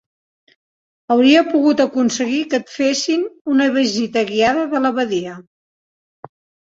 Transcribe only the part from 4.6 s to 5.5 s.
de la badia!